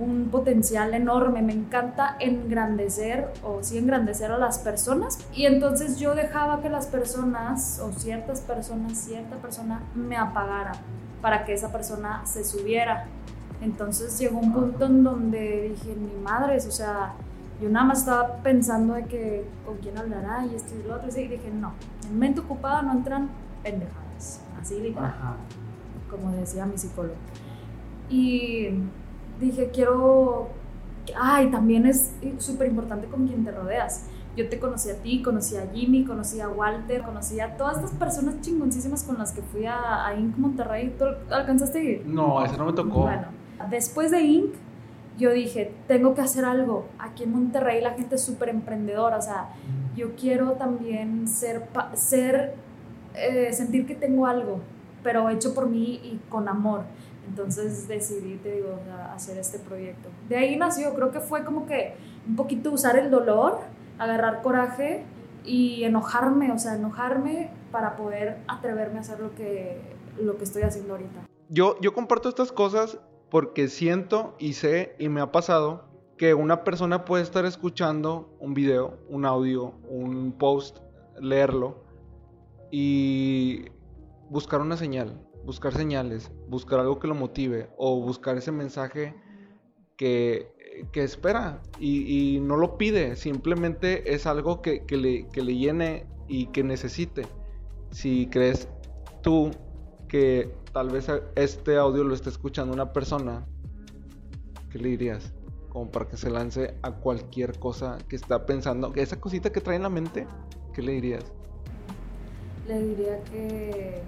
un 0.00 0.30
potencial 0.30 0.94
enorme, 0.94 1.42
me 1.42 1.52
encanta 1.52 2.16
engrandecer 2.18 3.30
o 3.44 3.62
sí 3.62 3.76
engrandecer 3.76 4.32
a 4.32 4.38
las 4.38 4.58
personas. 4.58 5.18
Y 5.34 5.44
entonces 5.44 5.98
yo 5.98 6.14
dejaba 6.14 6.62
que 6.62 6.70
las 6.70 6.86
personas 6.86 7.80
o 7.80 7.92
ciertas 7.92 8.40
personas, 8.40 8.96
cierta 8.96 9.36
persona 9.36 9.82
me 9.94 10.16
apagara 10.16 10.72
para 11.20 11.44
que 11.44 11.52
esa 11.52 11.70
persona 11.70 12.22
se 12.24 12.44
subiera. 12.44 13.06
Entonces 13.60 14.18
llegó 14.18 14.38
un 14.38 14.52
punto 14.54 14.86
en 14.86 15.04
donde 15.04 15.74
dije, 15.74 15.94
mi 15.94 16.18
madre, 16.22 16.56
o 16.56 16.70
sea, 16.70 17.12
yo 17.60 17.68
nada 17.68 17.84
más 17.84 17.98
estaba 18.00 18.36
pensando 18.38 18.94
de 18.94 19.04
que 19.04 19.44
con 19.66 19.76
quién 19.78 19.98
hablará 19.98 20.46
y 20.46 20.54
esto 20.54 20.74
y 20.82 20.88
lo 20.88 20.96
otro, 20.96 21.08
y 21.10 21.28
dije, 21.28 21.50
no, 21.52 21.74
en 22.06 22.18
mente 22.18 22.40
ocupada 22.40 22.80
no 22.80 22.92
entran 22.92 23.28
pendejadas, 23.62 24.40
así 24.58 24.80
literal, 24.80 25.12
como 26.08 26.32
decía 26.32 26.64
mi 26.64 26.78
psicólogo. 26.78 27.16
Y 28.08 28.70
dije, 29.40 29.70
quiero, 29.72 30.48
ay, 31.16 31.50
también 31.50 31.86
es 31.86 32.12
súper 32.38 32.68
importante 32.68 33.06
con 33.08 33.26
quién 33.26 33.44
te 33.44 33.50
rodeas. 33.50 34.06
Yo 34.36 34.48
te 34.48 34.60
conocí 34.60 34.90
a 34.90 34.94
ti, 34.94 35.22
conocí 35.22 35.56
a 35.56 35.66
Jimmy, 35.72 36.04
conocí 36.04 36.40
a 36.40 36.48
Walter, 36.48 37.02
conocí 37.02 37.40
a 37.40 37.56
todas 37.56 37.76
estas 37.78 37.90
personas 37.92 38.40
chingoncísimas 38.40 39.02
con 39.02 39.18
las 39.18 39.32
que 39.32 39.42
fui 39.42 39.66
a, 39.66 40.06
a 40.06 40.14
Inc. 40.14 40.36
Monterrey. 40.36 40.94
¿Tú 40.96 41.04
alcanzaste 41.30 41.78
a 41.78 41.82
ir? 41.82 42.06
No, 42.06 42.44
eso 42.44 42.56
no 42.56 42.66
me 42.66 42.72
tocó. 42.72 43.00
Bueno, 43.02 43.26
después 43.70 44.12
de 44.12 44.20
Inc., 44.20 44.54
yo 45.18 45.32
dije, 45.32 45.74
tengo 45.86 46.14
que 46.14 46.22
hacer 46.22 46.44
algo. 46.44 46.86
Aquí 46.98 47.24
en 47.24 47.32
Monterrey 47.32 47.82
la 47.82 47.90
gente 47.90 48.14
es 48.14 48.22
súper 48.22 48.48
emprendedora, 48.48 49.18
o 49.18 49.22
sea, 49.22 49.50
yo 49.94 50.14
quiero 50.16 50.52
también 50.52 51.28
ser, 51.28 51.68
ser 51.94 52.54
eh, 53.14 53.52
sentir 53.52 53.86
que 53.86 53.94
tengo 53.94 54.26
algo, 54.26 54.60
pero 55.02 55.28
hecho 55.28 55.54
por 55.54 55.68
mí 55.68 56.00
y 56.02 56.20
con 56.30 56.48
amor. 56.48 56.84
Entonces 57.30 57.86
decidí, 57.86 58.38
te 58.38 58.56
digo, 58.56 58.80
hacer 59.14 59.38
este 59.38 59.60
proyecto. 59.60 60.08
De 60.28 60.36
ahí 60.36 60.56
nació, 60.56 60.92
creo 60.94 61.12
que 61.12 61.20
fue 61.20 61.44
como 61.44 61.64
que 61.64 61.94
un 62.26 62.34
poquito 62.34 62.72
usar 62.72 62.98
el 62.98 63.08
dolor, 63.08 63.60
agarrar 63.98 64.42
coraje 64.42 65.04
y 65.44 65.84
enojarme, 65.84 66.50
o 66.50 66.58
sea, 66.58 66.74
enojarme 66.74 67.50
para 67.70 67.94
poder 67.94 68.38
atreverme 68.48 68.98
a 68.98 69.00
hacer 69.02 69.20
lo 69.20 69.32
que, 69.36 69.80
lo 70.20 70.36
que 70.38 70.44
estoy 70.44 70.62
haciendo 70.62 70.94
ahorita. 70.94 71.28
Yo, 71.48 71.76
yo 71.80 71.94
comparto 71.94 72.28
estas 72.28 72.50
cosas 72.50 72.98
porque 73.30 73.68
siento 73.68 74.34
y 74.40 74.54
sé 74.54 74.96
y 74.98 75.08
me 75.08 75.20
ha 75.20 75.30
pasado 75.30 75.84
que 76.18 76.34
una 76.34 76.64
persona 76.64 77.04
puede 77.04 77.22
estar 77.22 77.44
escuchando 77.44 78.36
un 78.40 78.54
video, 78.54 78.98
un 79.08 79.24
audio, 79.24 79.74
un 79.88 80.32
post, 80.32 80.78
leerlo 81.20 81.84
y 82.72 83.66
buscar 84.28 84.60
una 84.60 84.76
señal, 84.76 85.20
buscar 85.44 85.74
señales, 85.74 86.30
buscar 86.48 86.80
algo 86.80 86.98
que 86.98 87.08
lo 87.08 87.14
motive 87.14 87.68
o 87.76 88.00
buscar 88.00 88.36
ese 88.36 88.52
mensaje 88.52 89.14
que, 89.96 90.52
espera 90.94 91.60
y, 91.78 92.38
no 92.40 92.56
lo 92.56 92.78
pide, 92.78 93.16
simplemente 93.16 94.14
es 94.14 94.26
algo 94.26 94.62
que, 94.62 94.84
le, 94.90 95.28
que 95.28 95.42
le 95.42 95.56
llene 95.56 96.06
y 96.28 96.46
que 96.46 96.62
necesite. 96.62 97.26
Si 97.90 98.28
crees 98.28 98.68
tú 99.22 99.50
que 100.08 100.52
tal 100.72 100.90
vez 100.90 101.08
este 101.34 101.76
audio 101.76 102.04
lo 102.04 102.14
esté 102.14 102.30
escuchando 102.30 102.72
una 102.72 102.92
persona, 102.92 103.46
¿qué 104.70 104.78
le 104.78 104.90
dirías? 104.90 105.32
Como 105.68 105.90
para 105.90 106.08
que 106.08 106.16
se 106.16 106.30
lance 106.30 106.74
a 106.82 106.92
cualquier 106.92 107.58
cosa 107.58 107.98
que 108.08 108.16
está 108.16 108.46
pensando, 108.46 108.92
que 108.92 109.02
esa 109.02 109.20
cosita 109.20 109.50
que 109.50 109.60
trae 109.60 109.76
en 109.76 109.82
la 109.82 109.90
mente, 109.90 110.26
¿qué 110.72 110.82
le 110.82 110.92
dirías? 110.92 111.24
Le 112.66 112.82
diría 112.82 113.22
que 113.24 114.02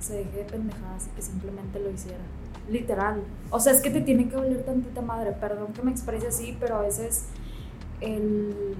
se 0.00 0.14
deje 0.14 0.38
de 0.38 0.44
pendejadas 0.44 1.06
y 1.06 1.16
que 1.16 1.22
simplemente 1.22 1.78
lo 1.80 1.90
hiciera. 1.90 2.24
Literal. 2.68 3.22
O 3.50 3.60
sea, 3.60 3.72
es 3.72 3.80
que 3.80 3.90
te 3.90 4.00
tiene 4.00 4.28
que 4.28 4.36
doler 4.36 4.64
tantita 4.64 5.00
madre. 5.00 5.32
Perdón 5.32 5.72
que 5.72 5.82
me 5.82 5.90
exprese 5.90 6.28
así, 6.28 6.56
pero 6.58 6.76
a 6.76 6.82
veces 6.82 7.26
el. 8.00 8.74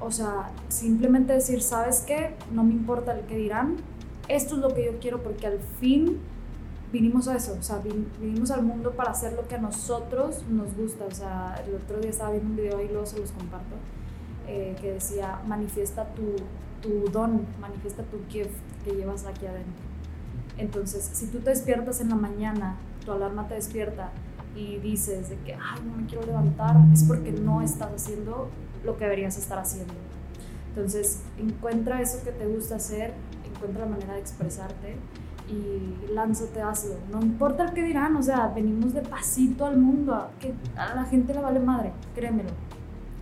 O 0.00 0.10
sea, 0.10 0.50
simplemente 0.68 1.32
decir, 1.32 1.62
¿sabes 1.62 2.00
qué? 2.06 2.34
No 2.52 2.64
me 2.64 2.72
importa 2.72 3.14
el 3.18 3.24
que 3.26 3.36
dirán. 3.36 3.76
Esto 4.28 4.56
es 4.56 4.60
lo 4.60 4.74
que 4.74 4.84
yo 4.84 4.98
quiero 4.98 5.22
porque 5.22 5.46
al 5.46 5.58
fin 5.80 6.18
vinimos 6.92 7.28
a 7.28 7.36
eso, 7.36 7.56
o 7.58 7.62
sea, 7.62 7.80
vinimos 8.20 8.50
al 8.50 8.62
mundo 8.62 8.92
para 8.92 9.10
hacer 9.10 9.34
lo 9.34 9.46
que 9.48 9.56
a 9.56 9.58
nosotros 9.58 10.44
nos 10.48 10.74
gusta. 10.76 11.04
O 11.04 11.10
sea, 11.14 11.62
el 11.66 11.74
otro 11.74 12.00
día 12.00 12.10
estaba 12.10 12.30
viendo 12.30 12.50
un 12.50 12.56
video 12.56 12.80
y 12.82 12.88
luego 12.88 13.06
se 13.06 13.18
los 13.18 13.30
comparto, 13.32 13.76
eh, 14.46 14.74
que 14.80 14.92
decía, 14.92 15.40
manifiesta 15.46 16.06
tu, 16.14 16.36
tu 16.82 17.10
don, 17.10 17.46
manifiesta 17.60 18.02
tu 18.04 18.18
gift 18.28 18.54
que 18.84 18.92
llevas 18.92 19.26
aquí 19.26 19.46
adentro. 19.46 19.95
Entonces, 20.58 21.08
si 21.12 21.26
tú 21.26 21.38
te 21.40 21.50
despiertas 21.50 22.00
en 22.00 22.08
la 22.08 22.16
mañana, 22.16 22.76
tu 23.04 23.12
alarma 23.12 23.46
te 23.48 23.54
despierta 23.54 24.10
y 24.54 24.78
dices 24.78 25.28
de 25.28 25.36
que, 25.40 25.54
ay, 25.54 25.80
no 25.84 25.96
me 25.96 26.06
quiero 26.06 26.24
levantar, 26.24 26.76
es 26.92 27.04
porque 27.04 27.30
no 27.30 27.60
estás 27.60 27.92
haciendo 27.92 28.48
lo 28.84 28.96
que 28.96 29.04
deberías 29.04 29.36
estar 29.36 29.58
haciendo. 29.58 29.92
Entonces, 30.68 31.22
encuentra 31.38 32.00
eso 32.00 32.22
que 32.24 32.32
te 32.32 32.46
gusta 32.46 32.76
hacer, 32.76 33.14
encuentra 33.44 33.84
la 33.84 33.90
manera 33.90 34.14
de 34.14 34.20
expresarte 34.20 34.96
y 35.48 36.12
lánzate, 36.12 36.60
hazlo. 36.60 36.96
No 37.12 37.20
importa 37.22 37.64
el 37.64 37.72
que 37.72 37.82
dirán, 37.82 38.16
o 38.16 38.22
sea, 38.22 38.48
venimos 38.48 38.94
de 38.94 39.02
pasito 39.02 39.66
al 39.66 39.78
mundo, 39.78 40.30
que 40.40 40.54
a 40.76 40.94
la 40.94 41.04
gente 41.04 41.34
le 41.34 41.40
vale 41.40 41.60
madre, 41.60 41.92
créemelo. 42.14 42.50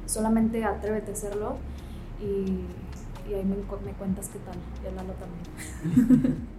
Solamente 0.06 0.64
atrévete 0.64 1.10
a 1.10 1.14
hacerlo 1.14 1.56
y, 2.20 2.66
y 3.28 3.34
ahí 3.34 3.44
me, 3.44 3.56
me, 3.56 3.92
cuentas 3.92 4.28
qué 4.28 4.38
tal, 4.40 4.56
y 4.80 4.94
Lalo 4.94 5.14
también. 5.14 6.48